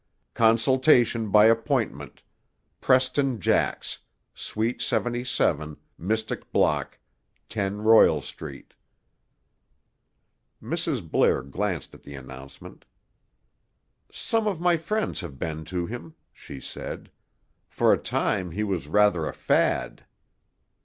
Consultation 0.33 1.29
by 1.29 1.45
Appointment 1.45 2.23
Preston 2.79 3.39
Jax 3.39 3.99
Suite 4.33 4.81
77 4.81 5.77
Mystic 5.95 6.51
Block, 6.51 6.97
10 7.49 7.81
Royal 7.83 8.19
Street 8.19 8.73
Mrs. 10.59 11.07
Blair 11.07 11.43
glanced 11.43 11.93
at 11.93 12.01
the 12.01 12.15
announcement. 12.15 12.83
"Some 14.11 14.47
of 14.47 14.59
my 14.59 14.75
friends 14.75 15.19
have 15.21 15.37
been 15.37 15.65
to 15.65 15.85
him," 15.85 16.15
she 16.33 16.59
said. 16.59 17.11
"For 17.69 17.93
a 17.93 17.97
time 17.99 18.49
he 18.49 18.63
was 18.63 18.87
rather 18.87 19.27
a 19.27 19.33
fad." 19.35 20.05